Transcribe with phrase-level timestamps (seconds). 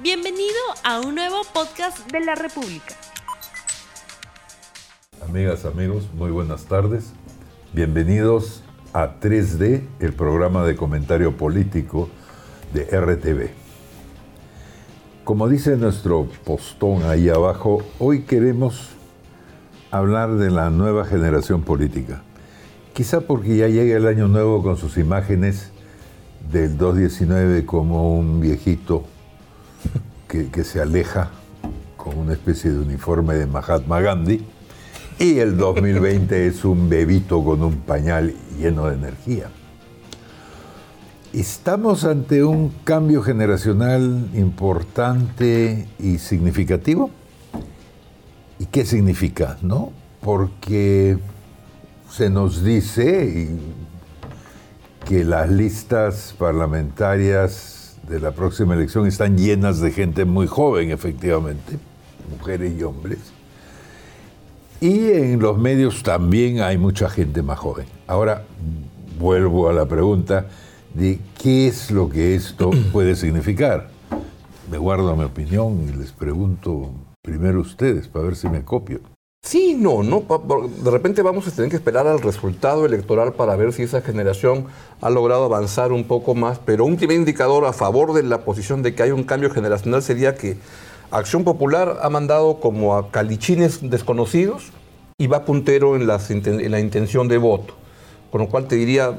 [0.00, 0.54] Bienvenido
[0.84, 2.94] a un nuevo podcast de la República.
[5.28, 7.12] Amigas, amigos, muy buenas tardes.
[7.72, 12.08] Bienvenidos a 3D, el programa de comentario político
[12.72, 13.50] de RTV.
[15.24, 18.90] Como dice nuestro postón ahí abajo, hoy queremos
[19.90, 22.22] hablar de la nueva generación política.
[22.92, 25.72] Quizá porque ya llega el año nuevo con sus imágenes
[26.52, 29.04] del 219 como un viejito
[30.28, 31.30] que, se aleja
[31.96, 34.44] con una especie de uniforme de Mahatma Gandhi.
[35.18, 39.50] Y el 2020 es un bebito con un pañal lleno de energía.
[41.32, 47.10] Estamos ante un cambio generacional importante y significativo.
[48.58, 49.58] ¿Y qué significa?
[49.62, 49.92] ¿No?
[50.20, 51.18] Porque
[52.10, 53.48] se nos dice
[55.06, 57.77] que las listas parlamentarias
[58.08, 61.78] de la próxima elección están llenas de gente muy joven, efectivamente,
[62.30, 63.18] mujeres y hombres.
[64.80, 67.86] Y en los medios también hay mucha gente más joven.
[68.06, 68.44] Ahora
[69.18, 70.46] vuelvo a la pregunta
[70.94, 73.90] de qué es lo que esto puede significar.
[74.70, 79.00] Me guardo mi opinión y les pregunto primero a ustedes para ver si me copio.
[79.48, 80.24] Sí, no, no.
[80.84, 84.66] De repente vamos a tener que esperar al resultado electoral para ver si esa generación
[85.00, 86.58] ha logrado avanzar un poco más.
[86.58, 90.02] Pero un primer indicador a favor de la posición de que hay un cambio generacional
[90.02, 90.58] sería que
[91.10, 94.70] Acción Popular ha mandado como a calichines desconocidos
[95.16, 97.72] y va puntero en, la intención de voto.
[98.30, 99.16] Con lo cual te diría,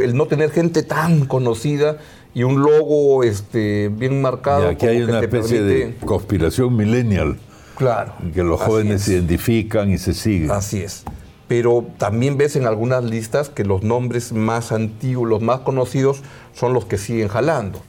[0.00, 1.98] el no tener gente tan conocida
[2.32, 4.70] y un logo este, bien marcado.
[4.70, 7.38] Y aquí hay una especie de conspiración millennial.
[7.78, 8.12] Claro.
[8.34, 10.50] Que los jóvenes se identifican y se siguen.
[10.50, 11.04] Así es.
[11.46, 16.72] Pero también ves en algunas listas que los nombres más antiguos, los más conocidos, son
[16.74, 17.80] los que siguen jalando.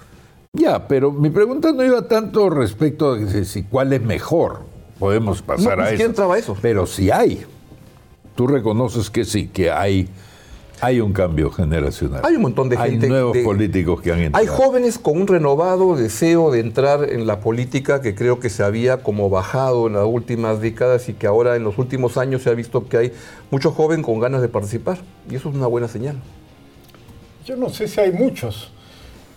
[0.54, 4.62] Ya, pero mi pregunta no iba tanto respecto a si cuál es mejor.
[5.00, 6.04] Podemos pasar a eso.
[6.04, 6.56] entraba eso.
[6.62, 7.46] Pero si hay.
[8.36, 10.08] Tú reconoces que sí, que hay
[10.82, 12.22] hay un cambio generacional.
[12.24, 13.06] Hay un montón de gente.
[13.06, 14.42] Hay nuevos políticos que han entrado.
[14.42, 18.64] Hay jóvenes con un renovado deseo de entrar en la política que creo que se
[18.64, 22.50] había como bajado en las últimas décadas y que ahora en los últimos años se
[22.50, 23.14] ha visto que hay
[23.52, 25.00] mucho joven con ganas de participar.
[25.30, 26.16] Y eso es una buena señal.
[27.46, 28.72] Yo no sé si hay muchos,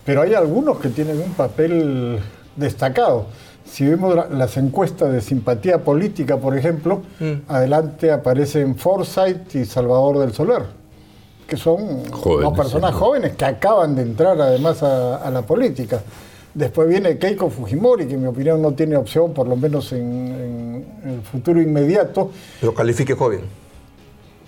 [0.04, 2.19] pero hay algunos que tienen un papel
[2.56, 3.26] destacado.
[3.64, 7.48] Si vemos las encuestas de simpatía política, por ejemplo, mm.
[7.48, 10.81] adelante aparecen Forsyth y Salvador del Soler
[11.52, 12.02] que son
[12.56, 16.00] personas jóvenes que acaban de entrar además a, la política.
[16.54, 20.82] Después viene Keiko Fujimori, que en mi opinión no tiene opción, por lo menos en,
[21.04, 22.30] el futuro inmediato.
[22.58, 23.40] Pero califique joven.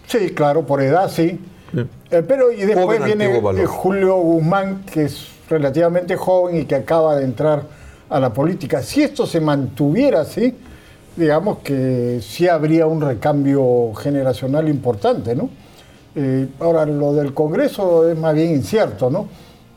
[0.07, 1.39] Sí, claro, por edad sí.
[2.11, 7.25] Eh, pero y después viene Julio Guzmán, que es relativamente joven y que acaba de
[7.27, 7.65] entrar
[8.09, 8.83] a la política.
[8.83, 10.57] Si esto se mantuviera así,
[11.17, 15.51] digamos que sí habría un recambio generacional importante, ¿no?
[16.17, 19.27] Eh, ahora, lo del Congreso es más bien incierto, ¿no?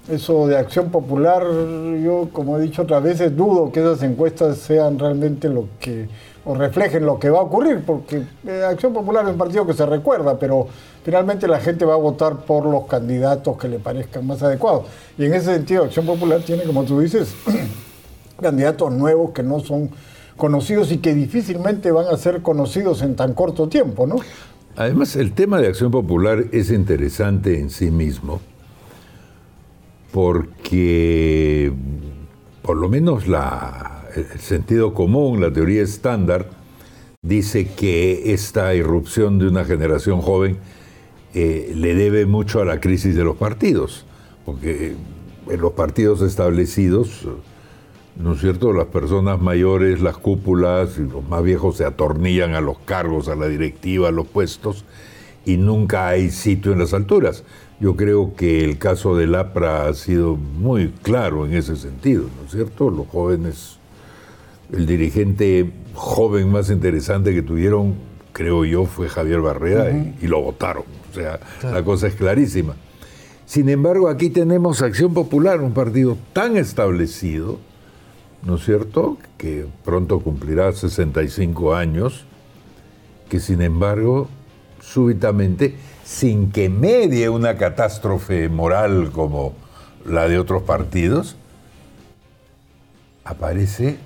[0.09, 1.43] Eso de acción popular,
[2.01, 6.07] yo como he dicho otras veces, dudo que esas encuestas sean realmente lo que,
[6.45, 9.73] o reflejen lo que va a ocurrir, porque eh, Acción Popular es un partido que
[9.73, 10.67] se recuerda, pero
[11.03, 14.85] finalmente la gente va a votar por los candidatos que le parezcan más adecuados.
[15.17, 17.35] Y en ese sentido, Acción Popular tiene, como tú dices,
[18.41, 19.89] candidatos nuevos que no son
[20.37, 24.15] conocidos y que difícilmente van a ser conocidos en tan corto tiempo, ¿no?
[24.77, 28.39] Además, el tema de acción popular es interesante en sí mismo
[30.11, 31.71] porque
[32.61, 33.25] por lo menos
[34.15, 36.49] el sentido común, la teoría estándar,
[37.21, 40.57] dice que esta irrupción de una generación joven
[41.33, 44.05] eh, le debe mucho a la crisis de los partidos,
[44.45, 44.95] porque
[45.49, 47.27] en los partidos establecidos
[48.19, 48.73] ¿no es cierto?
[48.73, 53.35] Las personas mayores, las cúpulas y los más viejos se atornillan a los cargos, a
[53.35, 54.85] la directiva, a los puestos
[55.47, 57.43] y nunca hay sitio en las alturas.
[57.79, 62.45] Yo creo que el caso del APRA ha sido muy claro en ese sentido, ¿no
[62.45, 62.89] es cierto?
[62.89, 63.77] Los jóvenes,
[64.73, 67.95] el dirigente joven más interesante que tuvieron,
[68.33, 69.89] creo yo, fue Javier Barrera
[70.21, 70.83] y, lo votaron.
[71.11, 72.75] O sea, la cosa es clarísima.
[73.45, 77.59] Sin embargo, aquí tenemos Acción Popular, un partido tan establecido,
[78.47, 82.23] ¿no es cierto?, que pronto cumplirá 65 años,
[83.29, 84.29] que sin embargo,
[84.79, 89.53] súbitamente, sin que medie una catástrofe moral como
[90.05, 91.35] la de otros partidos,
[93.25, 93.97] aparece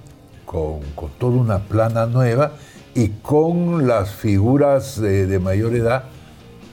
[0.47, 0.79] con,
[1.19, 2.53] toda una plana nueva
[2.95, 6.05] y con las figuras de, mayor edad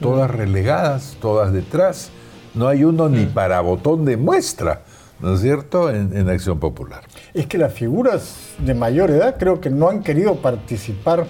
[0.01, 2.09] todas relegadas, todas detrás.
[2.55, 4.81] No hay uno ni para botón de muestra
[5.21, 7.03] ¿no es cierto?, en, Acción Popular.
[7.33, 11.25] Es que las figuras de mayor edad creo que no han querido participar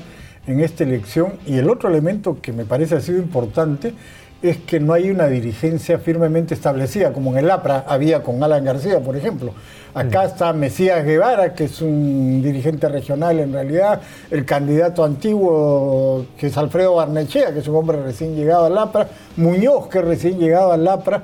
[0.48, 3.94] en esta elección y el otro elemento que me parece ha sido importante
[4.42, 8.64] es que no hay una dirigencia firmemente establecida, como en el APRA había con Alan
[8.64, 9.54] García, por ejemplo.
[9.94, 14.02] Acá está Mesías Guevara, que es un dirigente regional en realidad,
[14.32, 19.10] el candidato antiguo, que es Alfredo Barnechea, que es un hombre recién llegado al APRA,
[19.36, 21.24] Muñoz, que es recién llegado al APRA,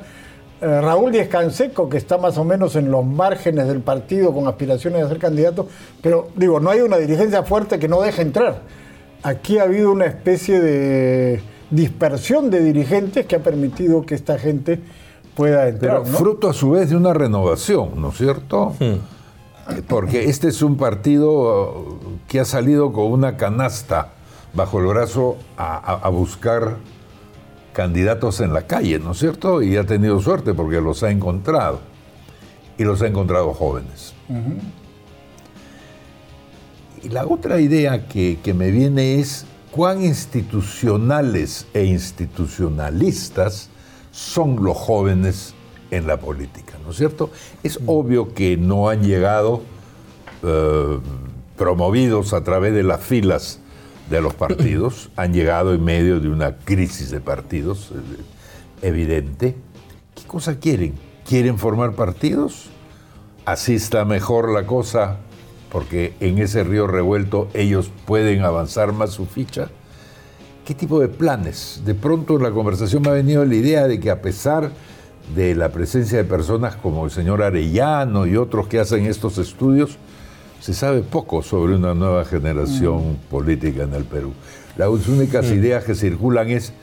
[0.62, 4.48] eh, Raúl Díez Canseco, que está más o menos en los márgenes del partido con
[4.48, 5.68] aspiraciones de ser candidato,
[6.02, 8.62] pero digo, no hay una dirigencia fuerte que no deje entrar.
[9.24, 11.42] Aquí ha habido una especie de
[11.72, 14.80] dispersión de dirigentes que ha permitido que esta gente
[15.36, 16.04] pueda entrar.
[16.04, 18.75] Pero fruto a su vez de una renovación, ¿no es cierto?
[18.80, 19.16] Hmm.
[19.88, 24.10] Porque este es un partido uh, que ha salido con una canasta
[24.54, 26.78] bajo el brazo a, buscar
[27.75, 29.62] candidatos en la calle, ¿no es cierto?
[29.62, 31.81] Y ha tenido suerte porque los ha encontrado.
[32.77, 34.13] Y los ha encontrado jóvenes.
[37.04, 43.69] Y la otra idea que, que me viene es cuán institucionales e institucionalistas
[44.12, 45.54] son los jóvenes
[45.92, 47.30] en la política, ¿no es cierto?
[47.62, 49.62] Es obvio que no han llegado
[50.44, 51.00] eh,
[51.57, 53.60] promovidos a través de las filas
[54.10, 59.56] de los partidos, han llegado en medio de una crisis de partidos eh, evidente.
[60.13, 60.94] ¿Qué cosa quieren?
[61.28, 62.69] ¿Quieren formar partidos?
[63.46, 65.18] Así está mejor la cosa
[65.72, 69.68] porque en ese río revuelto ellos pueden avanzar más su ficha.
[70.66, 71.81] ¿Qué tipo de planes?
[71.86, 74.72] De pronto en la conversación me ha venido la idea de que a pesar
[75.36, 79.98] de la presencia de personas como el señor Arellano y otros que hacen estos estudios,
[80.65, 83.15] se sabe poco sobre una nueva generación mm.
[83.29, 84.33] política en el Perú.
[84.77, 86.73] Las únicas ideas que circulan es,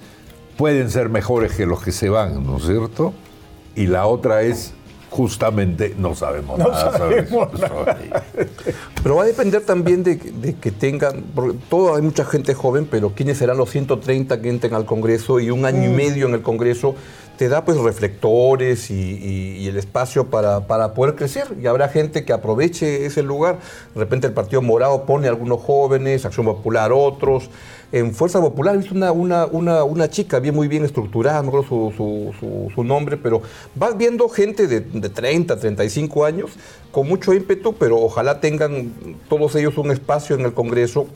[0.56, 3.12] pueden ser mejores que los que se van, ¿no es cierto?
[3.75, 4.73] Y la otra es,
[5.11, 6.93] justamente no sabemos nada.
[9.02, 13.11] Pero va a depender también de, que tengan, porque todo, hay mucha gente joven, pero
[13.17, 15.96] ¿quiénes serán los 130 que entren al Congreso y un año y mm.
[15.96, 16.94] medio en el Congreso?
[17.43, 20.61] Te da pues reflectores y, el espacio para,
[20.94, 23.59] poder crecer y habrá gente que aproveche ese lugar.
[23.94, 27.50] De repente el Partido Morado pone a algunos jóvenes, Acción Popular otros.
[27.91, 31.67] En Fuerza Popular he visto una, una, una, chica bien, muy bien estructurada, no acuerdo
[31.97, 33.43] su, su, nombre, pero
[33.75, 36.53] vas viendo gente de, de 30, 35 años
[36.93, 38.93] con mucho ímpetu, pero ojalá tengan
[39.29, 41.09] todos ellos un espacio en el Congreso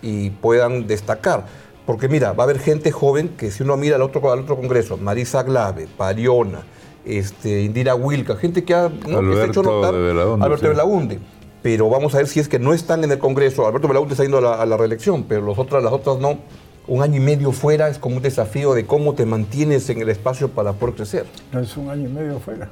[0.00, 1.44] y puedan destacar.
[1.86, 4.56] Porque mira, va a haber gente joven que si uno mira al otro, al otro
[4.56, 6.62] congreso, Marisa Glave, Pariona,
[7.04, 11.18] este, Indira Wilca, gente que ha, hecho notar, Alberto Belaunde.
[11.62, 13.66] Pero vamos a ver si es que no están en el Congreso.
[13.66, 16.38] Alberto Belaunde está yendo a la, reelección, pero los otros, las otras no.
[16.86, 20.10] Un año y medio fuera es como un desafío de cómo te mantienes en el
[20.10, 21.24] espacio para poder crecer.
[21.52, 22.68] No es un año y medio fuera.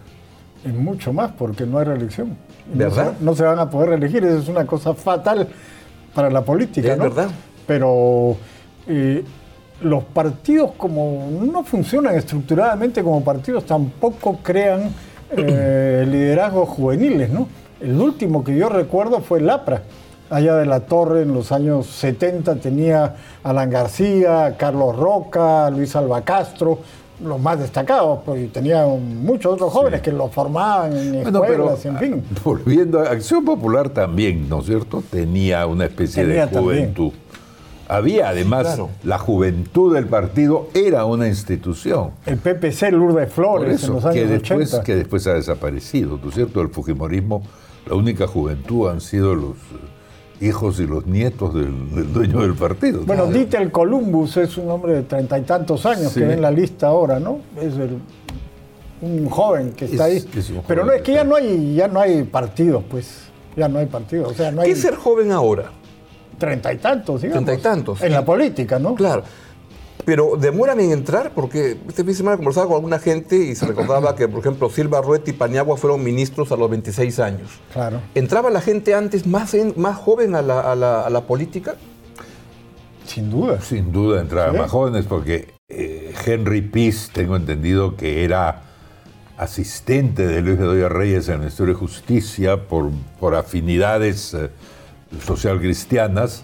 [0.63, 2.37] Es mucho más porque no hay reelección.
[2.67, 3.15] ¿Verdad?
[3.21, 4.25] No se, van a poder reelegir.
[4.25, 5.49] Eso es una cosa fatal
[6.15, 6.93] para la política.
[6.93, 7.31] Es verdad.
[7.67, 8.37] Pero
[9.83, 14.91] los partidos como no funcionan estructuradamente como partidos, tampoco crean
[15.37, 17.49] eh, liderazgos juveniles, ¿no?
[17.81, 19.83] El último que yo recuerdo fue el APRA.
[20.31, 26.23] Allá de la Torre, en los años 70, tenía Alan García, Carlos Roca, Luis Alba
[26.23, 26.79] Castro,
[27.23, 32.25] los más destacados, porque tenía muchos otros jóvenes que los formaban en escuelas, en fin.
[32.43, 35.03] Volviendo a Acción Popular también, ¿no es cierto?
[35.11, 37.13] Tenía una especie de juventud.
[37.93, 42.13] Había además la juventud del partido era una institución.
[42.25, 44.85] El PPC Lourdes Flores en los años que después, 80.
[44.85, 46.63] Que después ha desaparecido, ¿no es cierto?
[46.63, 47.43] El Fujimorismo,
[47.87, 49.57] la única juventud han sido los
[50.41, 53.03] hijos y los nietos del, dueño del partido.
[53.05, 56.51] Bueno, Dieter Columbus es un hombre de treinta y tantos años que ve en la
[56.51, 57.41] lista ahora, ¿no?
[57.61, 57.75] Es
[59.03, 60.25] un joven que está ahí.
[60.67, 63.25] Pero no es que ya no hay, ya no hay partidos, pues.
[63.55, 64.33] Ya no hay partidos.
[64.33, 64.69] O sea, no hay...
[64.69, 65.71] ¿Qué es ser joven ahora?
[66.43, 67.45] Treinta y tantos, digamos.
[67.45, 68.03] Treinta y tantos.
[68.03, 68.97] En la política, ¿no?
[68.97, 69.23] Claro.
[70.05, 73.65] Pero demoran en entrar porque este fin de semana conversaba con alguna gente y se
[73.65, 77.51] recordaba que, por ejemplo, Silva Ruete y Paniagua fueron ministros a los 26 años.
[77.73, 78.01] Claro.
[78.17, 81.77] ¿Entraba la gente antes más, más joven a la, política?
[83.07, 83.61] Sin duda.
[83.61, 88.63] Sin duda entraban más jóvenes porque eh, Henry Peace, tengo entendido que era
[89.37, 94.35] asistente de Luis Bedoya Reyes en el Ministerio de Justicia por, por afinidades.
[94.35, 94.51] Eh,
[95.21, 96.43] social cristianas,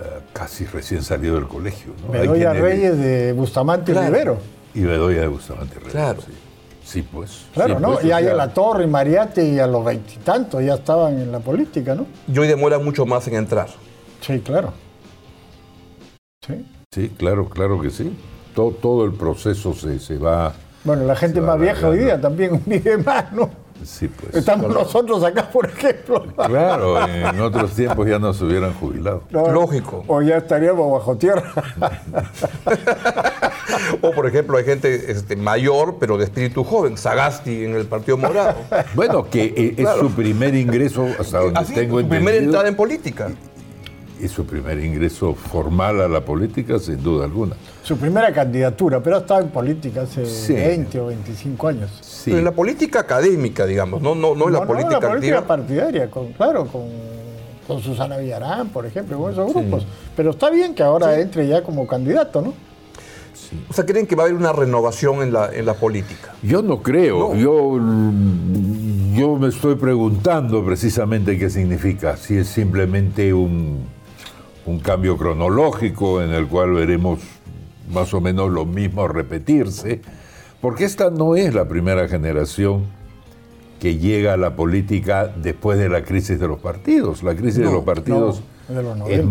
[0.00, 1.92] eh, casi recién salido del colegio.
[2.06, 2.12] ¿no?
[2.12, 4.38] Bedoya Reyes de Bustamante y Rivero.
[4.74, 5.92] Y Bedoya de Bustamante y Rivero.
[5.92, 6.20] Claro.
[6.84, 7.02] Sí.
[7.02, 7.46] pues.
[7.52, 7.94] Claro, ¿no?
[7.94, 11.32] Pues, y ahí a la Torre, y Mariate y a los veintitantos ya estaban en
[11.32, 12.06] la política, ¿no?
[12.32, 13.68] Y hoy demora mucho más en entrar.
[14.20, 14.72] Sí, claro.
[16.46, 16.66] Sí.
[16.90, 18.16] Sí, claro, claro que sí.
[18.54, 20.54] Todo, todo el proceso se, se va.
[20.84, 23.50] Bueno, la gente más vieja hoy día también vive más, ¿no?
[23.84, 24.34] Sí, pues.
[24.34, 26.26] Estamos nosotros acá, por ejemplo.
[26.34, 29.22] Claro, en otros tiempos ya nos hubieran jubilado.
[29.30, 30.04] Lógico.
[30.06, 31.52] O ya estaríamos bajo tierra.
[34.02, 38.16] o, por ejemplo, hay gente este, mayor, pero de espíritu joven, Sagasti en el Partido
[38.16, 38.56] Morado.
[38.94, 42.02] Bueno, que eh, es su primer ingreso, hasta donde tengo entendido.
[42.02, 43.30] Su primera entrada en política
[44.20, 47.56] y su primer ingreso formal a la política, sin duda alguna.
[47.82, 50.22] Su primera candidatura, pero ha estado en política hace
[50.52, 51.90] 20 o 25 años.
[52.00, 52.30] Sí.
[52.30, 56.10] Pero en la política académica, digamos, no, no, no en la política, la política partidaria,
[56.10, 56.84] con, claro, con,
[57.66, 59.86] con, Susana Villarán, por ejemplo, con esos grupos.
[60.16, 62.54] Pero está bien que ahora entre ya como candidato, ¿no?
[63.70, 66.34] O sea, ¿creen que va a haber una renovación en la, en la política?
[66.42, 67.34] Yo no creo.
[67.34, 67.78] Yo,
[69.14, 72.16] yo me estoy preguntando precisamente qué significa.
[72.16, 73.86] Si es simplemente un
[74.68, 77.20] un cambio cronológico en el cual veremos
[77.90, 80.02] más o menos lo mismo repetirse,
[80.60, 82.84] porque esta no es la primera generación
[83.80, 87.22] que llega a la política después de la crisis de los partidos.
[87.22, 88.42] La crisis de los partidos
[89.08, 89.24] es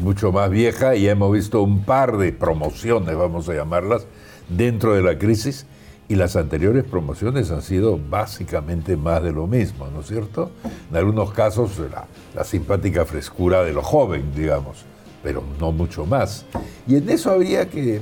[0.00, 4.06] mucho más vieja y hemos visto un par de promociones, vamos a llamarlas,
[4.48, 5.66] dentro de la crisis
[6.10, 10.50] y las anteriores promociones han sido básicamente más de lo mismo, ¿no es cierto?
[10.90, 11.80] En algunos casos
[12.34, 14.84] la, simpática frescura de lo joven, digamos,
[15.22, 16.46] pero no mucho más.
[16.88, 18.00] Y en eso habría que,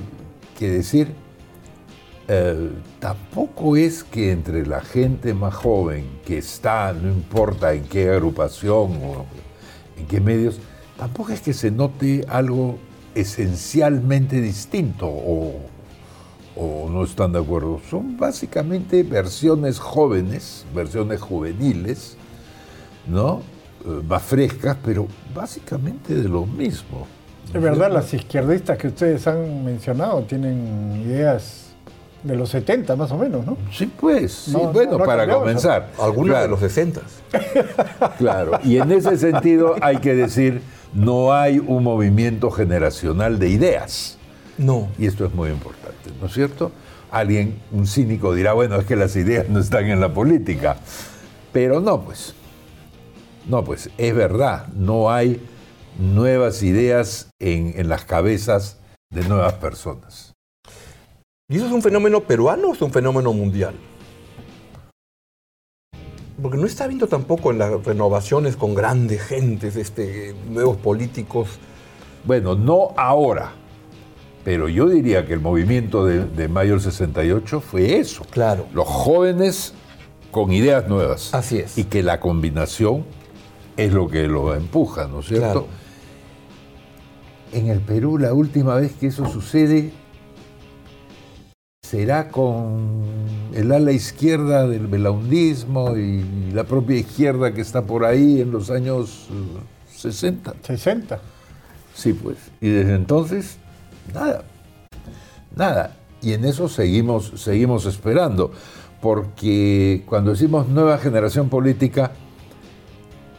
[0.58, 1.12] decir,
[2.28, 8.08] eh, tampoco es que entre la gente más joven que está, no importa en qué
[8.08, 9.26] agrupación o
[9.98, 10.60] en qué medios,
[10.96, 12.78] tampoco es que se note algo
[13.14, 15.60] esencialmente distinto o
[16.58, 17.80] o no están de acuerdo.
[17.88, 22.16] Son básicamente versiones jóvenes, versiones juveniles,
[23.06, 23.42] ¿no?
[23.84, 27.06] Eh, más frescas, pero básicamente de lo mismo.
[27.54, 31.68] Es verdad, las izquierdistas que ustedes han mencionado tienen ideas
[32.22, 33.56] de los 70 más o menos, ¿no?
[33.72, 35.90] Sí, pues, sí, bueno, para comenzar.
[35.98, 37.00] Algunos de los 60.
[38.18, 40.60] Claro, y en ese sentido hay que decir,
[40.92, 44.17] no hay un movimiento generacional de ideas.
[44.58, 44.88] No.
[44.98, 46.72] Y esto es muy importante, ¿no es cierto?
[47.10, 50.76] Alguien, un cínico dirá, bueno, es que las ideas no están en la política.
[51.52, 52.34] Pero no, pues.
[53.46, 55.40] No, pues es verdad, no hay
[55.98, 58.78] nuevas ideas en, en las cabezas
[59.10, 60.34] de nuevas personas.
[61.48, 63.74] ¿Y eso es un fenómeno peruano o es un fenómeno mundial?
[66.42, 71.58] Porque no está habiendo tampoco en las renovaciones con grandes gentes, este, nuevos políticos.
[72.24, 73.54] Bueno, no ahora.
[74.44, 78.24] Pero yo diría que el movimiento de, mayo del 68 fue eso.
[78.30, 78.66] Claro.
[78.72, 79.74] Los jóvenes
[80.30, 81.34] con ideas nuevas.
[81.34, 81.76] Así es.
[81.76, 83.04] Y que la combinación
[83.76, 85.66] es lo que lo empuja, ¿no es cierto?
[87.52, 89.92] En el Perú, la última vez que eso sucede
[91.88, 93.04] será con
[93.54, 98.70] el ala izquierda del belaundismo y la propia izquierda que está por ahí en los
[98.70, 99.28] años
[99.96, 100.56] 60.
[100.62, 101.18] 60.
[101.94, 102.36] Sí, pues.
[102.60, 103.56] Y desde entonces
[104.14, 104.44] Nada,
[105.54, 105.96] nada.
[106.20, 108.50] Y en eso seguimos, seguimos esperando,
[109.00, 112.12] porque cuando decimos nueva generación política,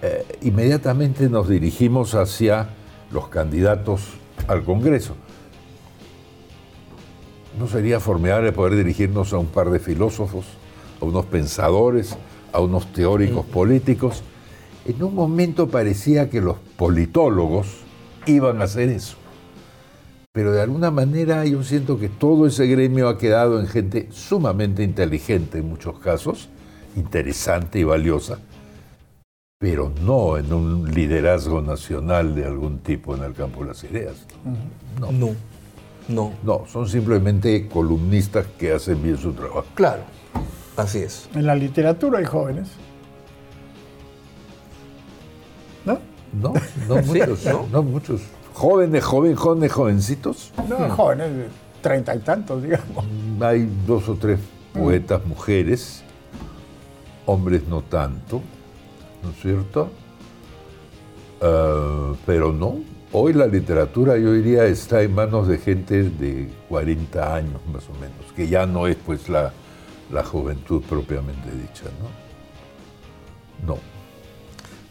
[0.02, 2.70] eh, inmediatamente nos dirigimos hacia
[3.12, 4.02] los candidatos
[4.48, 5.16] al Congreso.
[7.60, 10.46] ¿No sería formidable poder dirigirnos a un par de filósofos,
[11.02, 12.16] a unos pensadores,
[12.54, 14.24] a unos teóricos políticos?
[14.86, 17.68] En un momento parecía que los politólogos
[18.26, 19.18] iban a hacer eso
[20.32, 24.84] pero de alguna manera yo siento que todo ese gremio ha quedado en gente sumamente
[24.84, 26.50] inteligente en muchos casos,
[26.96, 28.40] interesante y valiosa,
[29.60, 34.26] pero no en un liderazgo nacional de algún tipo en el campo de las ideas.
[35.00, 35.12] No.
[35.12, 35.36] No.
[36.08, 36.34] No.
[36.44, 39.66] No, son simplemente columnistas que hacen bien su trabajo.
[39.76, 40.04] Claro,
[40.76, 41.30] así es.
[41.36, 42.70] En la literatura hay jóvenes.
[45.86, 46.00] ¿No?
[46.34, 46.54] No,
[46.88, 47.68] no muchos, ¿no?
[47.72, 48.22] no muchos.
[48.60, 50.52] ¿Jóvenes, jóvenes, jóvenes, jovencitos?
[50.68, 51.48] No, jóvenes,
[51.82, 53.06] treinta y tantos, digamos.
[53.40, 54.38] Hay dos o tres
[54.74, 56.04] poetas mujeres,
[57.26, 58.42] hombres no tanto,
[59.24, 59.90] ¿no es cierto?
[61.42, 62.80] Ah, pero no,
[63.14, 67.94] hoy la literatura yo diría está en manos de gente de 40 años más o
[67.94, 69.54] menos, que ya no es pues la,
[70.12, 71.86] la juventud propiamente dicha,
[73.62, 73.74] ¿no?
[73.76, 73.80] No.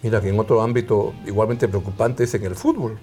[0.02, 2.98] Mira que en otro ámbito igualmente preocupante es en el fútbol.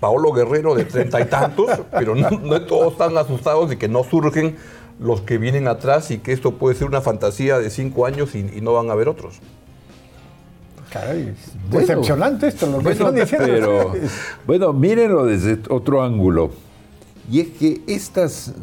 [0.00, 4.56] Paolo Guerrero de treinta y tantos, pero no, todos están asustados de que no surgen
[5.00, 8.42] los que vienen atrás y que esto puede ser una fantasía de cinco años y,
[8.60, 9.36] no van a haber otros.
[10.92, 11.34] Caray,
[11.70, 13.92] decepcionante esto lo que bueno, Pero,
[14.46, 16.50] bueno, mírenlo desde otro ángulo.
[17.30, 18.54] Y es que estas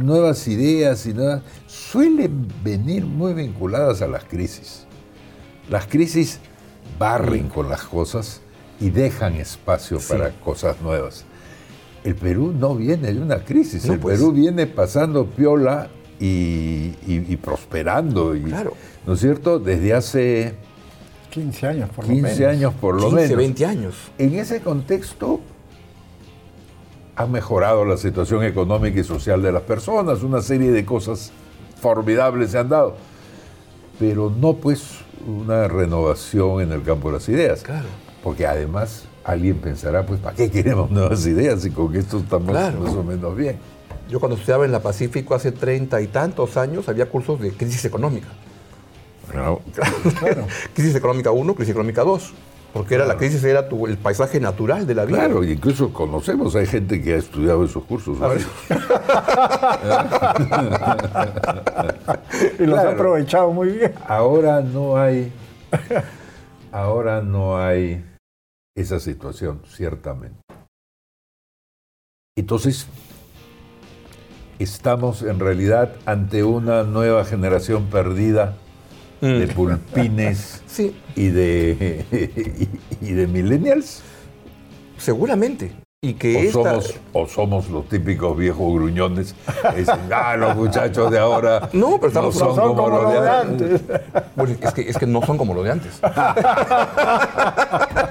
[0.00, 4.86] nuevas ideas y nuevas suelen venir muy vinculadas a las crisis.
[5.70, 6.40] Las crisis
[6.98, 8.40] barren con las cosas
[8.80, 11.24] y dejan espacio para cosas nuevas.
[12.04, 14.18] El Perú no viene de una crisis, el pues.
[14.18, 15.88] Perú viene pasando piola
[16.18, 18.34] y, prosperando.
[18.34, 18.74] Y, claro.
[19.06, 19.58] ¿No es cierto?
[19.58, 20.54] Desde hace...
[21.30, 22.30] 15 años por lo menos.
[22.30, 23.94] 15 años por lo 15, 20 años.
[24.18, 25.40] En ese contexto
[27.16, 31.32] ha mejorado la situación económica y social de las personas, una serie de cosas
[31.80, 32.96] formidables se han dado,
[33.98, 34.82] pero no pues
[35.26, 37.62] una renovación en el campo de las ideas.
[37.62, 37.88] Claro.
[38.22, 42.94] Porque además alguien pensará, pues, ¿para qué queremos nuevas ideas si con esto estamos más
[42.94, 43.58] o menos bien?
[44.08, 47.84] Yo cuando estudiaba en la Pacífico hace treinta y tantos años había cursos de crisis
[47.84, 48.28] económica.
[49.30, 49.62] Claro.
[50.74, 52.32] crisis económica 1, crisis económica 2.
[52.72, 55.18] Porque era la crisis era el paisaje natural de la vida.
[55.18, 58.16] Claro, incluso conocemos, hay gente que ha estudiado esos cursos.
[62.58, 63.92] y los ha aprovechado muy bien.
[64.08, 65.30] Ahora no hay,
[66.72, 68.02] ahora no hay
[68.76, 70.40] esa situación, ciertamente.
[72.36, 72.86] Entonces,
[74.58, 78.56] estamos en realidad ante una nueva generación perdida
[79.20, 79.50] de mm.
[79.50, 80.62] pulpines
[81.14, 82.04] y, de,
[83.00, 84.02] y, de millennials.
[84.98, 85.72] Seguramente.
[86.04, 89.36] Y que o, somos, o somos los típicos viejos gruñones
[89.70, 93.30] que dicen, ah, los muchachos de ahora no, pero estamos, no son, como, los de
[93.30, 93.80] antes.
[94.60, 96.00] es, que, es que no son como los de antes.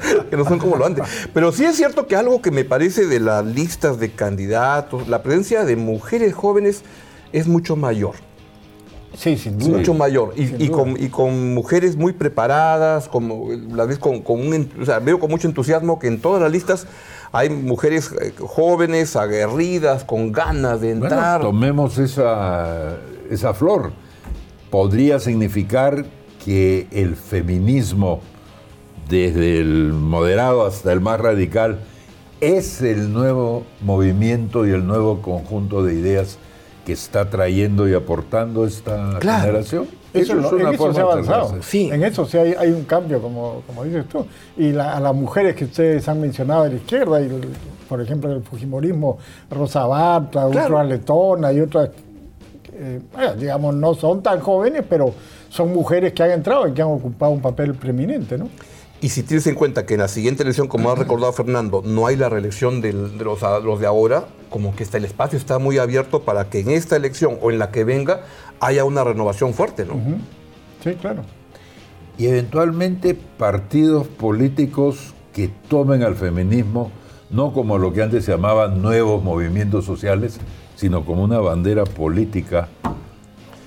[0.29, 1.05] que no son como de antes.
[1.33, 5.23] Pero sí es cierto que algo que me parece de las listas de candidatos, la
[5.23, 6.83] presencia de mujeres jóvenes
[7.31, 8.15] es mucho mayor.
[9.15, 9.77] Sí, sin duda.
[9.77, 10.33] Mucho mayor.
[10.37, 10.69] Y,
[11.09, 15.99] con, mujeres muy preparadas, como la vez con, un, o sea, veo con mucho entusiasmo
[15.99, 16.87] que en todas las listas
[17.33, 21.41] hay mujeres eh, jóvenes, aguerridas, con ganas de entrar.
[21.41, 22.97] tomemos esa,
[23.29, 23.91] esa flor.
[24.69, 26.05] Podría significar
[26.43, 28.21] que el feminismo,
[29.09, 31.79] desde el moderado hasta el más radical,
[32.39, 36.37] es el nuevo movimiento y el nuevo conjunto de ideas
[36.85, 39.87] que está trayendo y aportando esta generación.
[40.13, 41.55] Eso, es una en eso se ha avanzado.
[41.61, 41.89] Sí.
[41.91, 44.25] En eso sí hay, un cambio, como, como dices tú.
[44.57, 47.29] Y a las mujeres que ustedes han mencionado de la izquierda, y
[47.87, 50.83] por ejemplo, del Fujimorismo, Rosa Bartra, claro.
[50.83, 51.91] Letona y otras,
[52.73, 52.99] eh,
[53.37, 55.13] digamos, no son tan jóvenes, pero
[55.49, 58.49] son mujeres que han entrado y que han ocupado un papel preeminente, ¿no?
[59.01, 62.05] Y si tienes en cuenta que en la siguiente elección, como ha recordado Fernando, no
[62.05, 65.79] hay la reelección de, los, los, de ahora, como que está, el espacio está muy
[65.79, 68.21] abierto para que en esta elección o en la que venga
[68.59, 69.95] haya una renovación fuerte, ¿no?
[70.83, 71.23] Sí, claro.
[72.19, 76.91] Y eventualmente partidos políticos que tomen al feminismo
[77.31, 80.39] no como lo que antes se llamaban nuevos movimientos sociales,
[80.75, 82.67] sino como una bandera política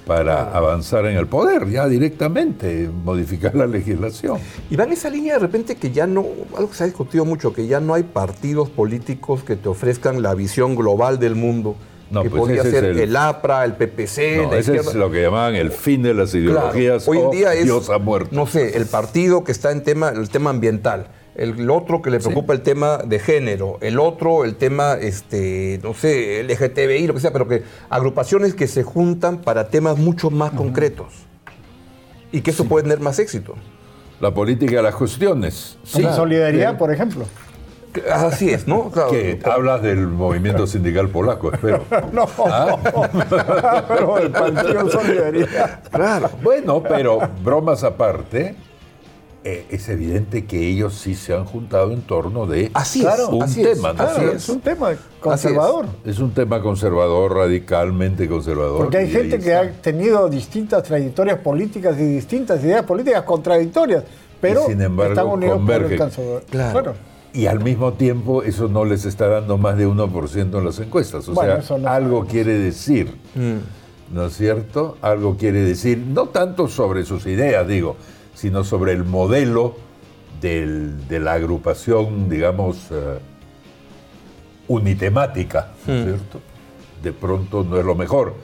[0.06, 4.38] para avanzar en el poder, ya directamente, modificar la legislación.
[4.70, 7.24] Y va en esa línea de repente que ya no, algo que se ha discutido
[7.24, 11.76] mucho, que ya no hay partidos políticos que te ofrezcan la visión global del mundo.
[12.10, 14.44] No, que pues podría ser el, APRA, el PPC.
[14.44, 17.08] No, ese es lo que llamaban el fin de las ideologías.
[17.08, 18.28] Hoy en día es, Dios ha muerto.
[18.32, 22.20] no sé, el partido que está en tema, el tema ambiental el otro que le
[22.20, 27.20] preocupa el tema de género, el otro el tema, este, no sé, LGTBI, lo que
[27.20, 31.12] sea, pero que agrupaciones que se juntan para temas mucho más concretos
[32.30, 33.54] y que eso puede tener más éxito.
[34.20, 35.78] La política de las cuestiones.
[35.84, 36.02] Sí.
[36.02, 37.26] solidaridad, por ejemplo.
[38.12, 38.90] Así es, ¿no?
[38.90, 39.10] Claro.
[39.10, 41.84] Que hablas del movimiento sindical polaco, espero.
[42.12, 42.76] no, ¿Ah?
[43.88, 45.82] pero el Partido Solidaridad.
[45.90, 46.30] Claro.
[46.42, 48.56] Bueno, pero bromas aparte,
[49.46, 53.94] eh, es evidente que ellos sí se han juntado en torno de así un tema.
[54.34, 54.48] Es.
[54.48, 55.86] un tema conservador.
[56.02, 56.18] Es.
[56.18, 58.78] un tema conservador, radicalmente conservador.
[58.78, 64.04] Porque hay gente que ha tenido distintas trayectorias políticas y distintas ideas políticas contradictorias,
[64.40, 66.94] pero sin embargo, están unidos por el claro.
[67.34, 71.28] Y al mismo tiempo eso no les está dando más de 1% en las encuestas.
[71.28, 71.60] O sea,
[71.92, 73.14] algo quiere decir.
[73.34, 74.14] Mm.
[74.14, 74.96] ¿No es cierto?
[75.02, 77.96] Algo quiere decir, no tanto sobre sus ideas, digo,
[78.34, 79.76] sino sobre el modelo
[80.40, 83.18] de la agrupación, digamos, eh,
[84.68, 86.02] unitemática, hmm.
[86.02, 86.40] ¿cierto?
[87.02, 88.34] De pronto no es lo mejor,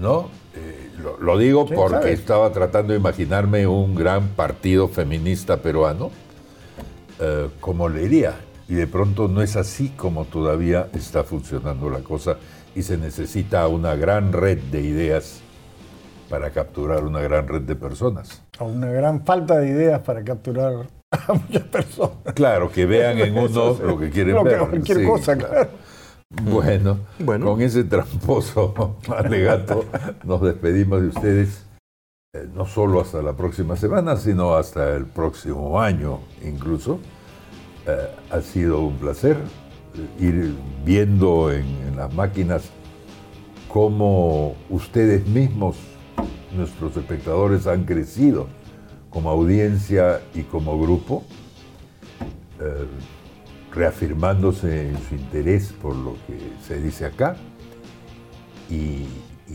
[0.00, 0.28] ¿no?
[0.54, 6.10] Eh, lo, digo porque estaba tratando de imaginarme un gran partido feminista peruano,
[7.20, 8.34] eh, como le diría,
[8.68, 12.38] y de pronto no es así como todavía está funcionando la cosa
[12.74, 15.40] y se necesita una gran red de ideas
[16.28, 18.42] para capturar una gran red de personas.
[18.58, 22.34] O una gran falta de ideas para capturar a muchas personas.
[22.34, 24.60] Claro, que vean en uno lo que quieren ver.
[24.60, 25.68] cualquier cosa, claro.
[26.28, 29.84] Bueno, bueno, con ese tramposo alegato
[30.24, 31.64] nos despedimos de ustedes,
[32.34, 36.98] eh, no solo hasta la próxima semana, sino hasta el próximo año incluso.
[37.86, 39.36] Eh, ha sido un placer
[40.18, 42.70] ir viendo en las máquinas
[43.68, 45.76] cómo ustedes mismos,
[46.52, 48.48] nuestros espectadores, han crecido
[49.10, 51.24] como audiencia y como grupo,
[52.60, 52.86] eh,
[53.72, 57.36] reafirmándose en su interés por lo que se dice acá.
[58.68, 59.06] Y,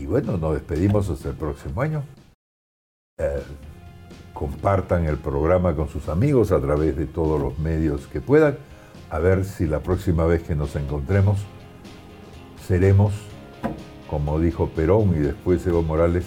[0.06, 2.02] bueno, nos despedimos hasta el próximo año.
[3.18, 3.42] Eh,
[4.32, 8.56] compartan el programa con sus amigos a través de todos los medios que puedan,
[9.10, 11.38] a ver si la próxima vez que nos encontremos
[12.66, 13.12] seremos
[14.12, 16.26] como dijo Perón y después Evo Morales,